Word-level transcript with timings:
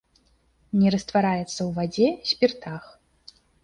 Не 0.79 0.93
раствараецца 0.95 1.47
ў 1.63 1.69
вадзе, 1.79 2.07
спіртах. 2.35 2.93